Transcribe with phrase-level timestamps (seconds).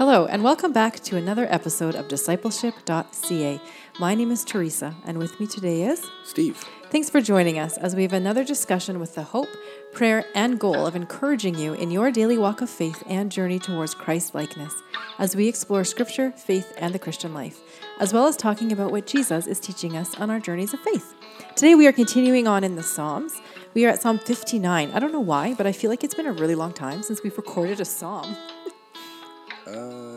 [0.00, 3.60] Hello, and welcome back to another episode of discipleship.ca.
[3.98, 6.56] My name is Teresa, and with me today is Steve.
[6.90, 9.50] Thanks for joining us as we have another discussion with the hope,
[9.92, 13.94] prayer, and goal of encouraging you in your daily walk of faith and journey towards
[13.94, 14.72] Christ likeness
[15.18, 17.60] as we explore scripture, faith, and the Christian life,
[18.00, 21.12] as well as talking about what Jesus is teaching us on our journeys of faith.
[21.56, 23.38] Today we are continuing on in the Psalms.
[23.74, 24.92] We are at Psalm 59.
[24.92, 27.22] I don't know why, but I feel like it's been a really long time since
[27.22, 28.34] we've recorded a psalm.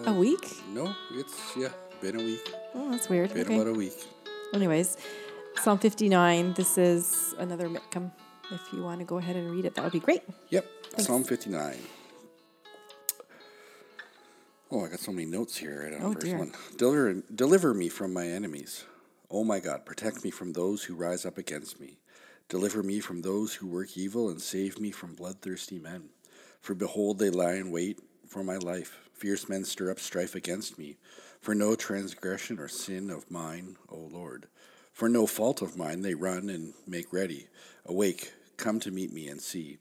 [0.05, 0.61] A week?
[0.73, 1.69] no, it's yeah,
[2.01, 2.53] been a week.
[2.75, 3.33] Oh, that's weird.
[3.33, 3.55] Been Okay.
[3.55, 3.93] about a week.
[4.53, 4.97] Anyways,
[5.61, 6.53] Psalm 59.
[6.53, 8.11] This is another Miktam.
[8.51, 10.21] If you want to go ahead and read it, that would be great.
[10.49, 10.65] Yep,
[10.97, 11.77] Psalm 59.
[14.71, 16.37] Oh, I got so many notes here right on Oh, verse dear.
[16.37, 16.51] 1.
[16.77, 18.85] Deliver, deliver me from my enemies.
[19.29, 21.97] Oh my God, protect me from those who rise up against me.
[22.49, 26.09] Deliver me from those who work evil and save me from bloodthirsty men.
[26.59, 29.02] For behold, they lie in wait for my life.
[29.13, 30.97] Fierce men stir up strife against me.
[31.39, 34.47] For no transgression or sin of mine, O Lord.
[34.91, 37.47] For no fault of mine they run and make ready.
[37.85, 39.77] Awake, come to meet me and see.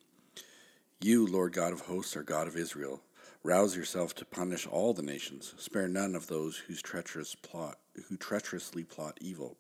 [1.01, 3.03] You, Lord God of hosts, are God of Israel.
[3.45, 5.55] Rouse yourself to punish all the nations.
[5.59, 9.57] Spare none of those whose treacherous plot, who treacherously plot evil.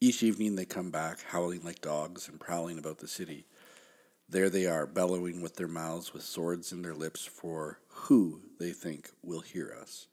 [0.00, 3.44] Each evening they come back, howling like dogs and prowling about the city.
[4.28, 8.72] There they are, bellowing with their mouths, with swords in their lips, for who, they
[8.72, 10.06] think, will hear us.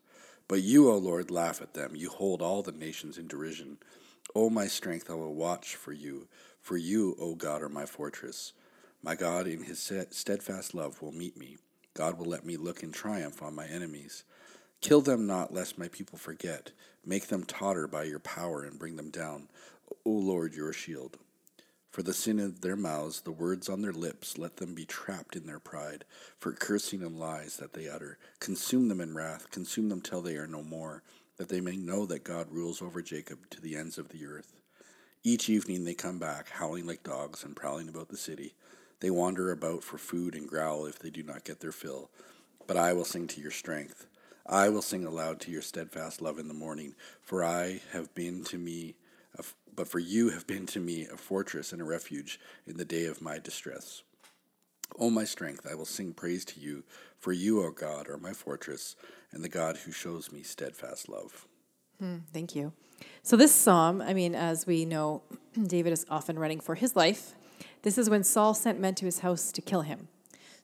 [0.46, 1.94] But you, O Lord, laugh at them.
[1.94, 3.78] You hold all the nations in derision.
[4.34, 6.28] O my strength, I will watch for you.
[6.60, 8.52] For you, O God, are my fortress.
[9.02, 9.78] My God, in his
[10.10, 11.56] steadfast love, will meet me.
[11.94, 14.24] God will let me look in triumph on my enemies.
[14.80, 16.70] Kill them not, lest my people forget.
[17.04, 19.48] Make them totter by your power and bring them down.
[20.04, 21.18] O Lord, your shield.
[21.90, 25.34] For the sin of their mouths, the words on their lips, let them be trapped
[25.34, 26.04] in their pride,
[26.38, 28.18] for cursing and lies that they utter.
[28.40, 31.02] Consume them in wrath, consume them till they are no more,
[31.38, 34.54] that they may know that God rules over Jacob to the ends of the earth.
[35.24, 38.54] Each evening they come back, howling like dogs and prowling about the city.
[39.00, 42.10] They wander about for food and growl if they do not get their fill.
[42.66, 44.06] But I will sing to your strength.
[44.46, 48.44] I will sing aloud to your steadfast love in the morning, for I have been
[48.44, 48.96] to me,
[49.78, 53.04] but for you have been to me a fortress and a refuge in the day
[53.04, 54.02] of my distress.
[54.98, 56.82] O my strength, I will sing praise to you,
[57.18, 58.96] for you, O God, are my fortress,
[59.30, 61.46] and the God who shows me steadfast love.
[62.00, 62.72] Hmm, thank you.
[63.22, 65.22] So, this psalm, I mean, as we know,
[65.66, 67.34] David is often running for his life.
[67.82, 70.08] This is when Saul sent men to his house to kill him.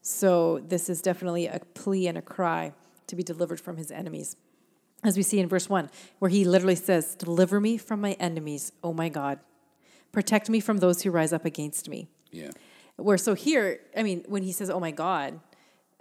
[0.03, 2.73] So, this is definitely a plea and a cry
[3.07, 4.37] to be delivered from his enemies.
[5.05, 8.73] As we see in verse 1, where he literally says, Deliver me from my enemies,
[8.83, 9.39] O my God.
[10.13, 12.09] Protect me from those who rise up against me.
[12.31, 12.51] Yeah.
[12.97, 15.41] Where so here, I mean, when he says, "Oh my God,"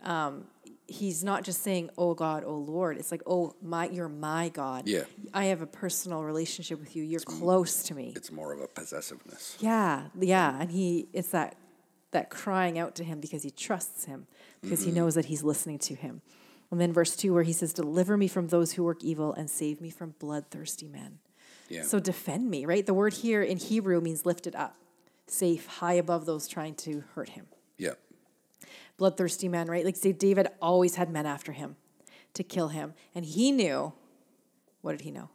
[0.03, 0.45] um,
[0.85, 4.87] he's not just saying, "Oh God, oh Lord." It's like, "Oh my, you're my God."
[4.87, 5.05] Yeah.
[5.33, 7.03] I have a personal relationship with you.
[7.03, 8.13] You're close to me.
[8.15, 9.57] It's more of a possessiveness.
[9.59, 11.55] Yeah, yeah, and he it's that
[12.11, 14.27] that crying out to him because he trusts him
[14.61, 16.21] because he knows that he's listening to him.
[16.73, 19.49] And then verse two, where he says, "Deliver me from those who work evil and
[19.49, 21.19] save me from bloodthirsty men."
[21.69, 21.83] Yeah.
[21.83, 22.85] So defend me, right?
[22.85, 24.75] The word here in Hebrew means lifted up,
[25.27, 27.45] safe, high above those trying to hurt him
[27.77, 27.93] yeah.
[28.97, 29.85] bloodthirsty men, right?
[29.85, 31.75] Like say David always had men after him
[32.33, 32.93] to kill him.
[33.13, 33.93] And he knew,
[34.81, 35.29] what did he know?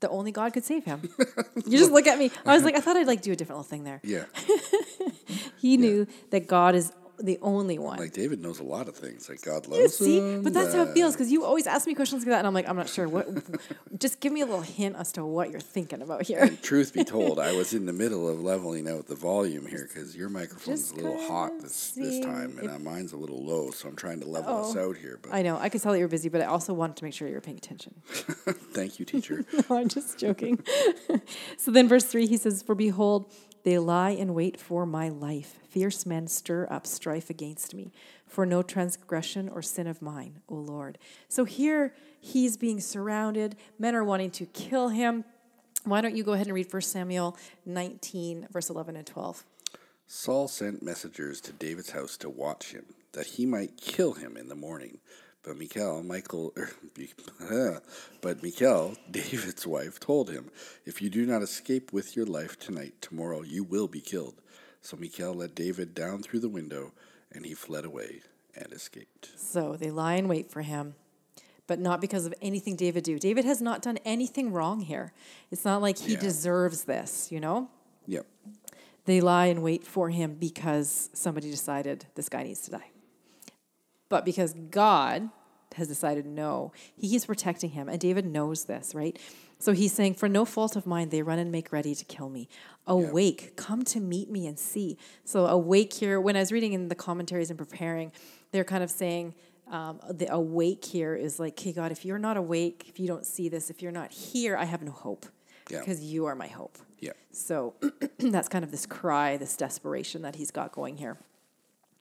[0.00, 1.08] The only God could save him.
[1.66, 2.30] you just look at me.
[2.44, 4.00] I was like, I thought I'd like do a different little thing there.
[4.04, 4.24] Yeah.
[5.62, 7.98] He knew that God is the only one.
[7.98, 9.28] Like David knows a lot of things.
[9.28, 11.86] Like God You loves see, him, but that's how it feels because you always ask
[11.86, 13.08] me questions like that, and I'm like, I'm not sure.
[13.08, 13.28] What?
[13.98, 16.40] just give me a little hint as to what you're thinking about here.
[16.40, 19.86] And truth be told, I was in the middle of leveling out the volume here
[19.88, 23.16] because your microphone's Just a little hot this, this time, and if- uh, mine's a
[23.16, 24.88] little low, so I'm trying to level us Oh.
[24.90, 25.18] out here.
[25.22, 25.58] But I know.
[25.58, 27.40] I could tell that you're busy, but I also wanted to make sure you were
[27.40, 27.94] paying attention.
[28.08, 29.44] thank you, teacher.
[29.52, 30.58] No, I'm just joking.
[31.56, 33.30] so then, verse 3, he says, For behold,
[33.64, 35.58] they lie in wait for my life.
[35.68, 37.92] Fierce men stir up strife against me,
[38.26, 40.98] for no transgression or sin of mine, O Lord.
[41.28, 43.56] So here he's being surrounded.
[43.78, 45.24] Men are wanting to kill him.
[45.84, 47.36] Why don't you go ahead and read 1 Samuel
[47.66, 49.44] 19, verse 11 and 12?
[50.06, 54.48] Saul sent messengers to David's house to watch him, that he might kill him in
[54.48, 54.98] the morning.
[55.42, 56.70] But Michal, Michael, er,
[58.20, 60.50] but Michal, David's wife, told him,
[60.86, 64.34] "If you do not escape with your life tonight, tomorrow you will be killed."
[64.82, 66.92] So Michal let David down through the window,
[67.32, 68.22] and he fled away
[68.54, 69.30] and escaped.
[69.36, 70.94] So they lie in wait for him,
[71.66, 73.18] but not because of anything David do.
[73.18, 75.12] David has not done anything wrong here.
[75.50, 76.20] It's not like he Yeah.
[76.20, 77.68] deserves this, you know?
[78.06, 78.26] Yep.
[79.06, 82.90] They lie in wait for him because somebody decided this guy needs to die.
[84.12, 85.30] But because God
[85.76, 86.70] has decided no.
[86.94, 89.18] He keeps protecting him, and David knows this, right?
[89.58, 92.28] So he's saying, For no fault of mine, they run and make ready to kill
[92.28, 92.46] me.
[92.86, 94.98] Awake, come to meet me and see.
[95.24, 98.12] So, awake here, when I was reading in the commentaries and preparing,
[98.50, 99.34] they're kind of saying,
[99.70, 103.24] um, the awake here is like, okay, God, if you're not awake, if you don't
[103.24, 105.24] see this, if you're not here, I have no hope
[105.70, 105.78] Yeah.
[105.78, 106.76] because you are my hope.
[107.00, 107.12] Yeah.
[107.30, 107.76] So
[108.18, 111.16] that's kind of this cry, this desperation that he's got going here.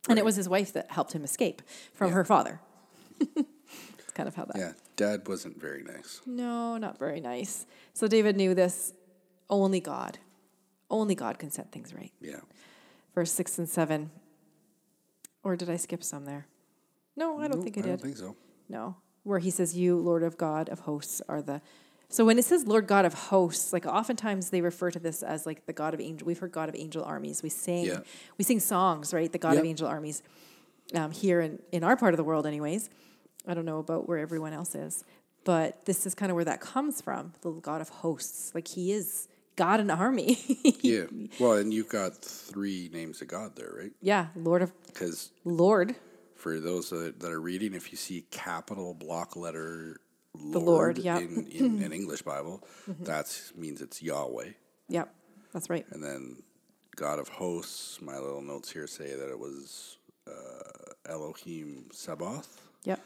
[0.09, 1.61] And it was his wife that helped him escape
[1.93, 2.15] from Yeah.
[2.15, 2.59] her father.
[3.19, 4.57] it's kind of how that.
[4.57, 4.73] Yeah.
[4.95, 6.21] Dad wasn't very nice.
[6.25, 7.65] No, not very nice.
[7.93, 8.93] So David knew this.
[9.49, 10.17] Only God,
[10.89, 12.11] only God can set things right.
[12.21, 12.39] Yeah.
[13.13, 14.11] Verse six and seven.
[15.43, 16.47] Or did I skip some there?
[17.15, 17.89] No, I don't think I I did.
[17.89, 18.35] I don't think so.
[18.69, 21.61] No, where he says, "You, Lord of God of hosts, are the."
[22.11, 25.45] So when it says Lord God of hosts, like oftentimes they refer to this as
[25.45, 26.25] like the God of angel.
[26.27, 27.41] We've heard God of angel armies.
[27.41, 28.01] We sing, Yeah.
[28.37, 29.31] we sing songs, right?
[29.31, 30.21] The God of angel armies,
[30.93, 32.89] um, here in in our part of the world, anyways.
[33.47, 35.03] I don't know about where everyone else is,
[35.45, 37.33] but this is kind of where that comes from.
[37.41, 40.37] The God of hosts, like He is God in army.
[40.81, 41.05] Yeah.
[41.39, 43.91] Well, and you've got three names of God there, right?
[44.01, 45.95] yeah, Lord of Because Lord,
[46.35, 50.01] for those that, that are reading, if you see capital block letter
[50.33, 51.19] Lord, Lord, yeah.
[51.19, 51.65] Mm-hmm.
[51.65, 52.63] in, in an English Bible,
[53.01, 54.49] that means it's Yahweh.
[54.89, 55.13] Yep,
[55.53, 55.85] that's right.
[55.91, 56.37] And then
[56.95, 59.97] God of hosts, my little notes here say that it was
[60.27, 62.61] uh, Elohim Sabaoth.
[62.83, 62.99] Yep,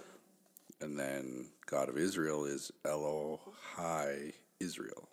[0.81, 5.10] And then God of Israel is Elohai Israel,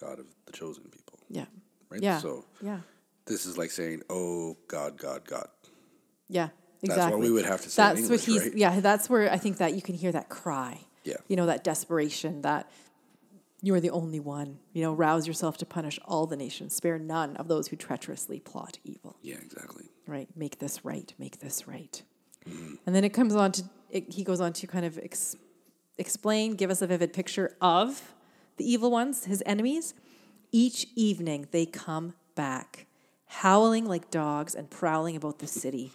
[0.00, 1.18] God of the chosen people.
[1.28, 1.44] yeah,
[1.90, 2.00] Right?
[2.00, 2.04] Mm-hmm.
[2.04, 2.80] yeah, So yeah,
[3.26, 5.48] this is like saying, oh, God, God, God.
[6.28, 6.48] yeah.
[6.84, 7.00] Exactly.
[7.00, 8.42] That's what we would have to say in That's English, what he's.
[8.42, 8.56] right?
[8.56, 10.80] Yeah, that's where I think that you can hear that cry.
[11.04, 11.16] Yeah.
[11.28, 12.70] You know that desperation that
[13.62, 14.58] you are the only one.
[14.72, 16.74] You know, rouse yourself to punish all the nations.
[16.74, 19.16] Spare none of those who treacherously plot evil.
[19.22, 19.84] Yeah, exactly.
[20.06, 20.28] Right.
[20.36, 21.14] Make this right.
[21.18, 22.02] Make this right.
[22.48, 22.74] Mm-hmm.
[22.86, 23.64] And then it comes on to.
[23.88, 25.36] It, he goes on to kind of ex,
[25.98, 28.14] explain, give us a vivid picture of
[28.56, 29.94] the evil ones, his enemies.
[30.50, 32.86] Each evening they come back,
[33.26, 35.92] howling like dogs and prowling about the city.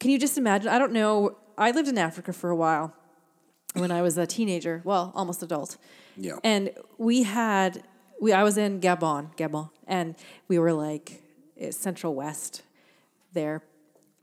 [0.00, 0.68] Can you just imagine?
[0.68, 1.36] I don't know.
[1.56, 2.94] I lived in Africa for a while
[3.80, 5.76] when I was a teenager, well, almost adult.
[6.16, 6.36] Yeah.
[6.44, 7.82] And we had
[8.20, 10.14] we I was in Gabon, Gabon, and
[10.48, 11.22] we were like
[11.60, 12.62] eh, Central West
[13.32, 13.62] there.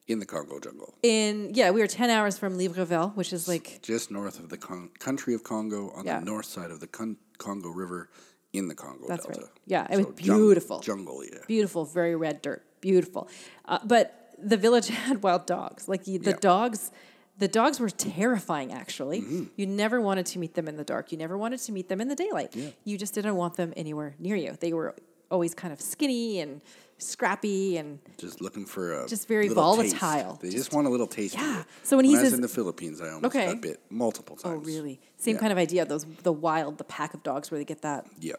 [0.06, 3.80] In the Congo jungle, In yeah, we were 10 hours from Libreville, which is like
[3.82, 6.20] just north of the con- country of Congo, on Yeah.
[6.20, 8.10] the north side of the con- Congo River,
[8.52, 9.42] in the Congo That's Delta.
[9.44, 9.50] right.
[9.66, 10.82] Yeah, it was beautiful.
[10.82, 11.40] jungle, yeah.
[11.48, 13.30] beautiful, very red dirt, beautiful.
[13.64, 15.88] Uh, but the village had wild dogs.
[15.88, 16.38] Like the, the Yeah.
[16.42, 16.92] dogs,
[17.38, 18.72] the dogs were terrifying.
[18.72, 19.44] Actually, Mm-hmm.
[19.56, 21.12] you never wanted to meet them in the dark.
[21.12, 22.56] You never wanted to meet them in the daylight.
[22.84, 24.56] You just didn't want them anywhere near you.
[24.60, 24.96] They were
[25.32, 26.62] always kind of skinny and
[27.00, 29.96] scrappy and Just looking for a Just very little taste.
[29.98, 30.40] volatile.
[30.42, 31.34] They just, want a little taste.
[31.36, 31.64] Yeah.
[31.84, 33.48] So when he I was in the Philippines, I almost Okay.
[33.48, 34.60] got bit multiple times.
[34.62, 35.00] oh, really?
[35.18, 35.40] Same Yeah.
[35.42, 35.86] kind of idea.
[35.86, 38.06] Those the wild, the pack of dogs where they get that.
[38.20, 38.34] Yeah,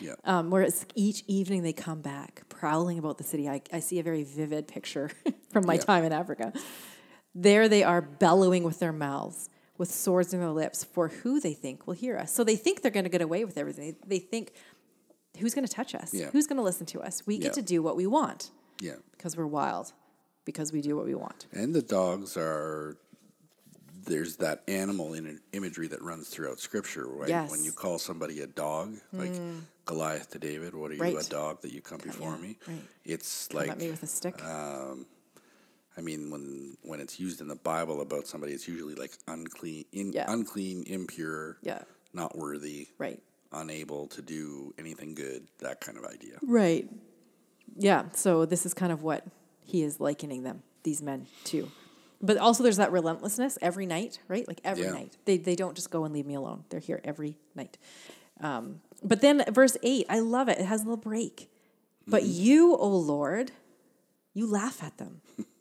[0.00, 0.14] yeah.
[0.24, 3.48] Um, whereas each evening they come back prowling about the city.
[3.48, 5.10] I, I see a very vivid picture
[5.50, 5.80] from my Yeah.
[5.80, 6.52] time in Africa.
[7.40, 11.54] There they are bellowing with their mouths, with swords in their lips, for who they
[11.54, 12.34] think will hear us.
[12.34, 13.94] So they think they're going to get away with everything.
[14.04, 14.52] They think,
[15.38, 16.12] who's going to touch us?
[16.12, 16.30] Yeah.
[16.32, 17.26] Who's going to listen to us?
[17.26, 18.50] We get to do what we want
[18.80, 18.94] yeah.
[19.12, 19.92] because we're wild,
[20.44, 21.46] because we do what we want.
[21.52, 22.96] And the dogs are.
[24.04, 27.28] There's that animal in imagery that runs throughout Scripture, right?
[27.28, 27.50] Yes.
[27.50, 29.58] When you call somebody a dog, like hmm.
[29.84, 32.58] Goliath to David, what are you, a dog that you come before yeah, me?
[32.66, 32.82] right.
[33.04, 34.42] It's Come like at me with a stick.
[34.42, 35.04] Um,
[35.98, 39.84] I mean, when when it's used in the Bible about somebody, it's usually like unclean,
[39.92, 40.30] in, Yeah.
[40.32, 43.20] unclean, impure, yeah, not worthy, right.
[43.52, 45.48] unable to do anything good.
[45.58, 46.38] That kind of idea.
[46.42, 46.88] Right.
[47.76, 48.04] Yeah.
[48.14, 49.24] So this is kind of what
[49.64, 51.68] he is likening them, these men, to.
[52.20, 54.46] But also, there's that relentlessness every night, right?
[54.48, 54.92] Like every Yeah.
[54.92, 55.16] night.
[55.24, 56.64] They, they don't just go and leave me alone.
[56.68, 57.76] They're here every night.
[58.40, 60.58] Um, but then verse 8, I love it.
[60.58, 61.48] It has a little break.
[62.08, 63.52] But you, O Lord,
[64.34, 65.20] you laugh at them.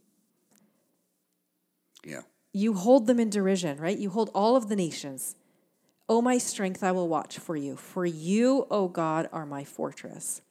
[2.07, 2.21] Yeah.
[2.53, 3.97] You hold them in derision, right?
[3.97, 5.35] You hold all of the nations.
[6.09, 7.75] O my strength, I will watch for you.
[7.75, 10.41] For you, O God, are my fortress.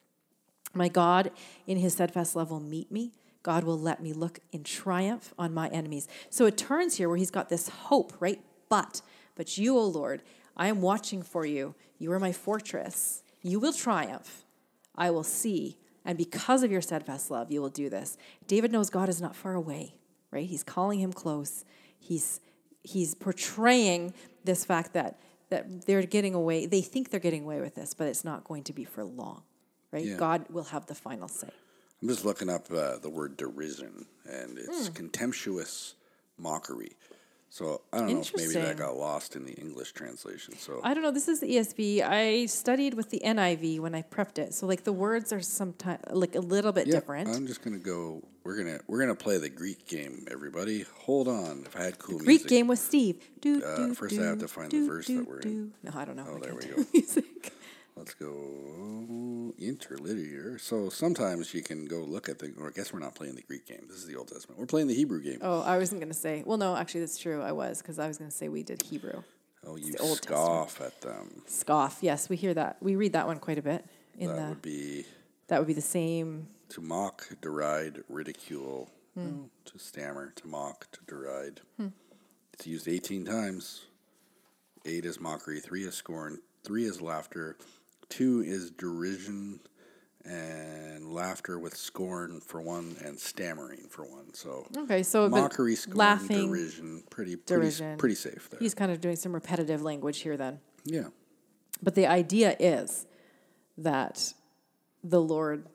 [0.74, 1.30] My God,
[1.66, 3.12] in his steadfast love, will meet me.
[3.42, 6.08] God will let me look in triumph on my enemies.
[6.28, 8.40] So it turns here where he's got this hope, right?
[8.68, 9.00] But,
[9.34, 10.22] but you, O Lord,
[10.56, 11.74] I am watching for you.
[11.98, 13.22] You are my fortress.
[13.42, 14.44] You will triumph.
[14.94, 15.78] I will see.
[16.04, 18.18] And because of your steadfast love, you will do this.
[18.46, 19.94] David knows God is not far away,
[20.30, 20.46] right?
[20.46, 21.64] He's calling him close.
[21.98, 22.40] He's
[22.82, 24.14] he's portraying
[24.44, 25.18] this fact that
[25.50, 26.66] that they're getting away.
[26.66, 29.42] They think they're getting away with this, but it's not going to be for long,
[29.92, 30.04] right?
[30.04, 30.16] Yeah.
[30.16, 31.50] God will have the final say.
[32.02, 35.94] I'm just looking up uh, the word derision, and it's contemptuous
[36.36, 36.96] mockery.
[37.48, 40.58] So I don't know if maybe that got lost in the English translation.
[40.58, 41.10] So I don't know.
[41.10, 42.02] This is the ESV.
[42.02, 46.02] I studied with the NIV when I prepped it, so like the words are sometimes
[46.10, 47.28] like a little bit different.
[47.28, 48.22] I'm just gonna go.
[48.44, 50.26] We're gonna we're gonna play the Greek game.
[50.30, 51.62] Everybody, hold on.
[51.66, 53.22] If I had cool Greek music, game with Steve.
[53.40, 55.72] Do, Uh, do, first I have to find the verse do, that we're in.
[55.82, 56.26] No, I don't know.
[56.28, 56.84] Oh, I there we go.
[56.92, 57.52] Music.
[57.96, 60.58] Let's go interlinear.
[60.58, 62.52] So sometimes you can go look at the.
[62.60, 63.86] Or I guess we're not playing the Greek game.
[63.88, 64.60] This is the Old Testament.
[64.60, 65.38] We're playing the Hebrew game.
[65.40, 66.42] Oh, I wasn't gonna say.
[66.44, 67.40] Well, no, actually, that's true.
[67.42, 69.22] I was because I was gonna say we did Hebrew.
[69.66, 71.42] Oh, you Old scoff at them.
[71.46, 71.98] Scoff.
[72.02, 72.76] Yes, we hear that.
[72.80, 73.84] We read that one quite a bit.
[74.18, 75.04] In That the would be
[75.48, 76.48] that would be the same.
[76.70, 79.24] to mock, deride, ridicule, Hmm.
[79.24, 81.60] no, to stammer, to mock, to deride.
[82.52, 83.86] It's used 18 times.
[84.84, 87.56] Eight is mockery, three is scorn, three is laughter,
[88.08, 89.60] two is derision,
[90.24, 94.34] and laughter with scorn for one, and stammering for one.
[94.34, 96.46] So Okay, so mockery, scorn, laughing.
[96.48, 97.98] derision, pretty, pretty, derision.
[97.98, 98.58] pretty safe there.
[98.60, 100.60] He's kind of doing some repetitive language here then.
[100.84, 101.08] yeah,
[101.82, 103.06] But the idea is
[103.78, 104.32] that
[105.04, 105.66] the Lord,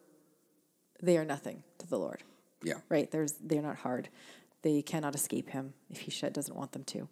[1.02, 2.24] they are nothing to the Lord,
[2.64, 3.10] yeah, right?
[3.10, 4.10] There's, they're not hard.
[4.64, 7.08] They cannot escape him if he doesn't want them to.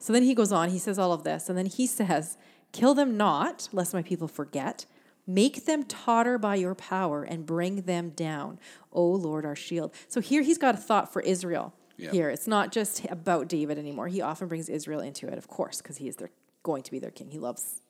[0.00, 2.36] So then he goes on, he says all of this, and then he says,
[2.72, 4.86] Kill them not, lest my people forget.
[5.26, 8.58] Make them totter by your power and bring them down,
[8.92, 9.94] O Lord, our shield.
[10.08, 11.74] So here he's got a thought for Israel.
[11.96, 12.10] Yeah.
[12.10, 14.08] Here, it's not just about David anymore.
[14.08, 16.30] He often brings Israel into it, of course, because he is their,
[16.62, 17.30] going to be their king.
[17.30, 17.82] He loves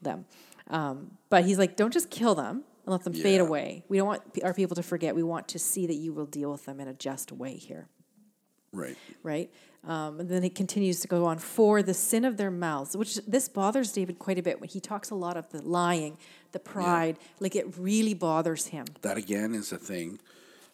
[0.00, 0.24] them.
[0.68, 3.84] Um, but he's like, don't just kill them and let them fade away.
[3.88, 5.14] We don't want our people to forget.
[5.14, 7.88] We want to see that you will deal with them in a just way here,
[8.72, 8.96] right.
[9.22, 9.50] right?
[9.86, 13.16] Um, and then it continues to go on for the sin of their mouths, which
[13.26, 16.18] this bothers David quite a bit when he talks a lot of the lying,
[16.52, 17.16] the pride.
[17.40, 18.86] Like it really bothers him.
[19.02, 20.20] That again is a thing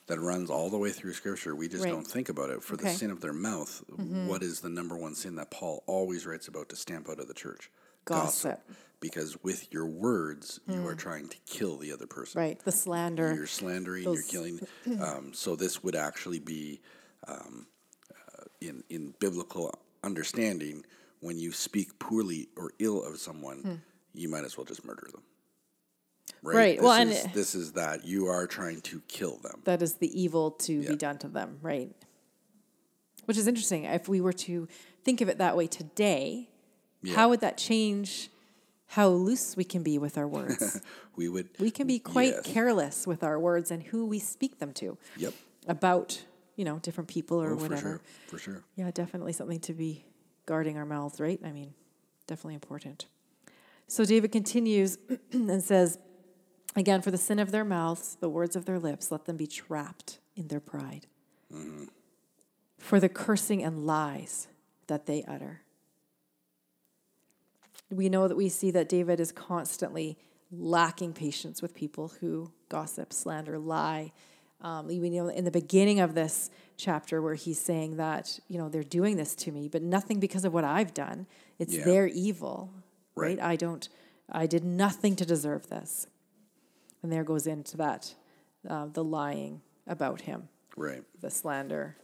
[0.09, 1.55] that runs all the way through Scripture.
[1.55, 1.91] We just Right.
[1.91, 2.63] don't think about it.
[2.63, 2.91] For the Okay.
[2.91, 2.99] Mm-hmm.
[2.99, 3.83] sin of their mouth,
[4.27, 7.29] what is the number one sin that Paul always writes about to stamp out of
[7.29, 7.71] the church?
[8.05, 8.63] Gossip.
[8.67, 8.73] Hmm.
[9.01, 12.41] Because with your words, you are trying to kill the other person.
[12.41, 13.33] Right, the slander.
[13.35, 14.61] You're slandering, Those- you're killing.
[15.01, 16.81] Um, so this would actually be
[17.29, 17.67] um,
[18.61, 19.73] in in biblical
[20.05, 20.85] understanding
[21.21, 23.83] when you speak poorly or ill of someone,
[24.15, 25.23] you might as well just murder them.
[26.43, 26.53] Right.
[26.53, 26.57] Hmm.
[26.59, 29.61] Right, This well, and is, it- this is that you are trying to kill them.
[29.65, 30.91] that is the evil to Yeah.
[30.91, 31.93] be done to them, right?
[33.25, 33.85] Which is interesting.
[33.85, 34.69] If we were to
[35.05, 36.49] think of it that way today,
[37.03, 37.15] Yeah.
[37.17, 38.31] how would that change
[38.93, 40.81] how loose we can be with our words?
[41.17, 41.49] We would.
[41.59, 42.47] we can be quite Yes.
[42.47, 45.35] careless with our words and who we speak them to Yep.
[45.67, 46.23] about,
[46.59, 47.81] you know, different people or Oh, for whatever.
[47.81, 48.01] sure.
[48.27, 48.65] For sure.
[48.75, 50.05] Yeah, definitely something to be
[50.45, 51.41] guarding our mouths, right?
[51.45, 51.73] I mean,
[52.27, 53.07] definitely important.
[53.87, 54.99] So David continues
[55.33, 55.99] and says,
[56.75, 59.47] again, for the sin of their mouths, the words of their lips, let them be
[59.47, 61.07] trapped in their pride.
[61.55, 61.85] Mm-hmm.
[62.77, 64.49] For the cursing and lies
[64.89, 65.63] that they utter.
[67.91, 70.19] We know that we see that David is constantly
[70.51, 74.13] lacking patience with people who gossip, slander, lie.
[74.61, 78.69] Um, we know in the beginning of this chapter where he's saying that you know
[78.69, 81.27] they're doing this to me, but nothing because of what I've done.
[81.59, 81.85] It's Yeah.
[81.85, 82.71] their evil,
[83.15, 83.39] right.
[83.39, 83.41] Right.
[83.41, 83.89] I don't.
[84.31, 86.07] I did nothing to deserve this.
[87.03, 88.15] And there goes into that,
[88.69, 91.03] uh, the lying about him, Right.
[91.21, 91.97] the slander,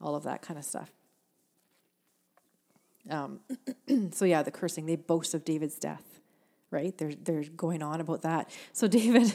[0.00, 0.90] all of that kind of stuff.
[3.10, 3.40] Um,
[4.12, 4.86] so yeah, the cursing.
[4.86, 6.20] They boast of David's death,
[6.70, 6.96] right?
[6.96, 8.48] They're they're going on about that.
[8.72, 9.32] So David,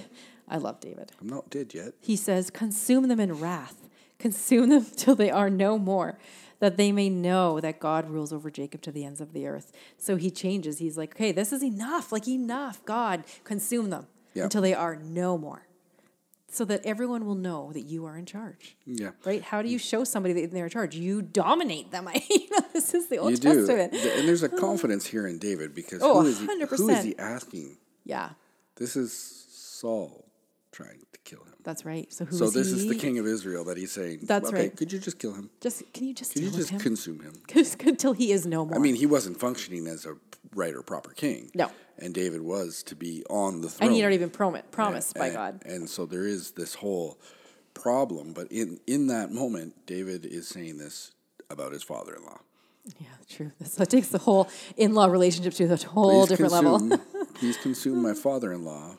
[0.51, 1.11] I love David.
[1.21, 1.93] I'm not dead yet.
[2.01, 3.87] He says, "Consume them in wrath,
[4.19, 6.17] consume them till they are no more,
[6.59, 9.71] that they may know that God rules over Jacob to the ends of the earth."
[9.97, 10.79] So he changes.
[10.79, 12.11] He's like, "Okay, this is enough.
[12.11, 12.83] Like enough.
[12.85, 14.43] God, consume them Yeah.
[14.43, 15.67] until they are no more."
[16.53, 19.11] So that everyone will know that you are in charge Yeah.
[19.23, 19.41] right?
[19.41, 20.97] How do you show somebody that they're in charge?
[20.97, 22.07] You dominate them.
[22.13, 23.53] I, you know, this is the Old You do.
[23.55, 23.93] Testament.
[23.93, 26.69] Th- And there's a confidence here in David because Oh, who, is he, who is
[26.81, 27.03] 100%.
[27.05, 27.77] he asking?
[28.03, 28.31] Yeah,
[28.75, 30.20] This is Saul
[30.71, 31.53] trying to kill him.
[31.63, 32.11] that's right.
[32.13, 34.57] So who So is this is the king of Israel that he's saying, That's okay,
[34.63, 34.75] right.
[34.75, 35.49] could you just kill him?
[35.59, 36.79] Just can you just deal you just him?
[36.79, 37.33] consume him?
[37.85, 38.75] Until he is no more.
[38.75, 40.15] I mean, he wasn't functioning as a
[40.55, 41.51] right or proper king.
[41.53, 41.69] No.
[41.97, 43.87] And David was to be on the throne.
[43.89, 45.61] and he already been prom- promised by and, God.
[45.65, 47.19] And so there is this whole
[47.73, 51.11] problem, but in in that moment, David is saying this
[51.49, 52.39] about his father-in-law.
[52.99, 53.51] Yeah, true.
[53.65, 56.79] So it takes the whole in-law relationship to a whole Please different level.
[56.79, 57.01] consume,
[57.35, 58.95] please consume my father-in-law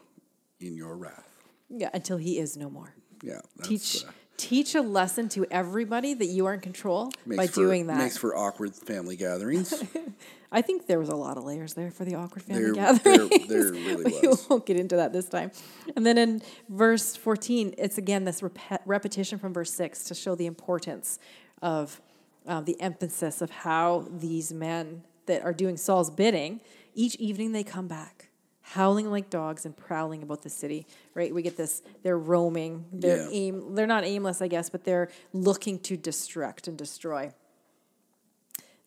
[0.61, 1.29] in your wrath.
[1.75, 2.95] Yeah, until he is no more.
[3.23, 7.47] Yeah, that's, Teach uh, teach a lesson to everybody that you are in control by
[7.47, 7.99] for, doing that.
[7.99, 9.73] makes for awkward family gatherings.
[10.55, 13.29] I think there was a lot of layers there for the awkward family There- gathering.
[13.49, 14.47] there- there really we was.
[14.49, 15.51] won't get into that this time.
[15.97, 20.35] And then in verse 14, it's again this rep- repetition from verse 6 to show
[20.35, 21.19] the importance
[21.63, 22.01] of
[22.47, 26.61] uh, the emphasis of how these men that are doing Saul's bidding,
[26.95, 28.29] each evening they come back,
[28.75, 30.87] howling like dogs and prowling about the city.
[31.15, 31.35] Right?
[31.35, 31.83] We get this.
[32.03, 32.85] They're roaming.
[32.93, 33.29] They're Yeah.
[33.31, 33.75] aim.
[33.75, 37.33] They're not aimless, I guess, but they're looking to destruct and destroy.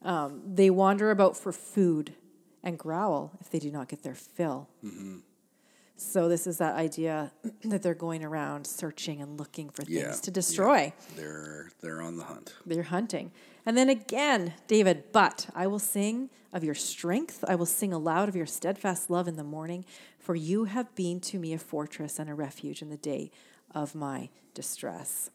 [0.01, 2.13] Um, they wander about for food
[2.63, 4.67] and growl if they do not get their fill.
[5.97, 7.31] So this is that idea
[7.63, 10.33] that they're going around searching and looking for things Yeah, to yeah.
[10.33, 10.93] destroy.
[11.15, 12.55] They're they're on the hunt.
[12.65, 13.31] They're hunting.
[13.65, 17.43] And then again, David, but I will sing of your strength.
[17.47, 19.85] I will sing aloud of your steadfast love in the morning,
[20.19, 23.31] for you have been to me a fortress and a refuge in the day
[23.73, 25.31] of my distress.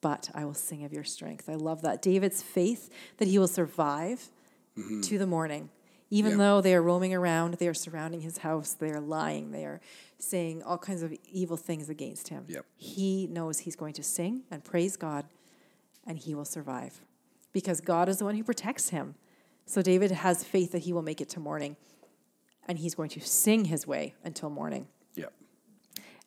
[0.00, 1.48] But I will sing of your strength.
[1.48, 2.02] I love that.
[2.02, 4.28] David's faith that he will survive
[4.78, 5.00] mm-hmm.
[5.00, 5.70] to the morning.
[6.14, 6.38] Even Yeah.
[6.38, 9.80] though they are roaming around, they are surrounding his house, they are lying, they are
[10.18, 12.44] saying all kinds of evil things against him.
[12.46, 12.64] Yep.
[12.76, 15.24] He knows he's going to sing and praise God
[16.06, 17.00] and he will survive
[17.52, 19.16] because God is the one who protects him.
[19.66, 21.76] So David has faith that he will make it to morning
[22.68, 24.86] and he's going to sing his way until morning.
[25.16, 25.32] Yep.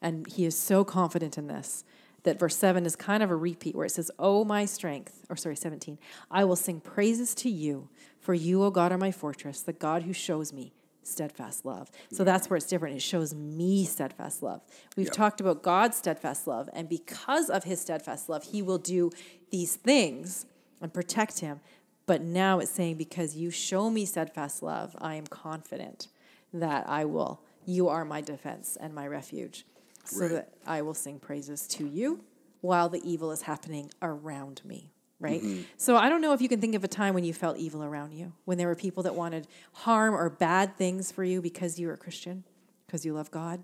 [0.02, 1.86] And he is so confident in this
[2.28, 5.38] that verse 7 is kind of a repeat where it says, Oh, my strength, or
[5.38, 5.98] sorry, 17,
[6.30, 10.04] I will sing praises to you, for you, O God, are my fortress, the God
[10.04, 11.90] who shows me steadfast love.
[12.12, 12.98] So that's where it's different.
[12.98, 14.62] It shows me steadfast love.
[14.98, 15.14] We've Yep.
[15.14, 19.12] talked about God's steadfast love, and because of his steadfast love, he will do
[19.50, 20.46] these things
[20.82, 21.62] and protect him.
[22.06, 26.10] But now it's saying, because you show me steadfast love, I am confident
[26.54, 27.42] that I will.
[27.66, 29.66] You are my defense and my refuge.
[30.10, 30.32] So Right.
[30.32, 32.24] that I will sing praises to you
[32.62, 34.92] while the evil is happening around me.
[35.20, 35.42] Right?
[35.42, 35.64] Mm-hmm.
[35.78, 37.84] So I don't know if you can think of a time when you felt evil
[37.84, 41.80] around you, when there were people that wanted harm or bad things for you because
[41.80, 42.44] you were a Christian,
[42.86, 43.64] because you love God.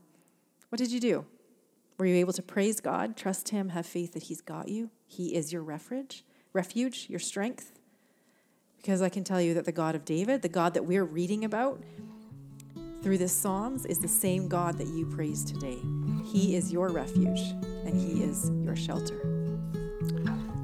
[0.69, 1.25] What did you do?
[2.00, 4.89] Were you able to praise God, trust Him, have faith that He's got you?
[5.05, 6.23] He is your refuge,
[6.53, 7.71] refuge, your strength.
[8.77, 11.45] Because I can tell you that the God of David, the God that we're reading
[11.45, 11.81] about
[13.03, 15.77] through the Psalms, is the same God that you praise today.
[16.24, 17.42] He is your refuge
[17.85, 19.20] and He is your shelter.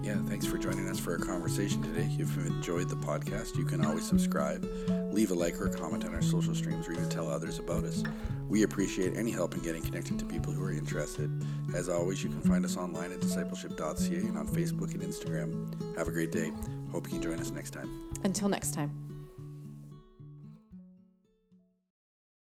[0.02, 2.10] Yeah, thanks for joining us for our conversation today.
[2.18, 4.68] If you've enjoyed the podcast, you can always subscribe,
[5.12, 7.84] leave a like or a comment on our social streams, or even tell others about
[7.84, 8.04] us.
[8.48, 11.30] We appreciate any help in getting connected to people who are interested.
[11.76, 15.98] As always, you can find us online at discipleship.ca and on Facebook and Instagram.
[15.98, 16.54] Have a great day.
[16.92, 17.90] Hope you can join us next time.
[18.24, 19.09] Until next time.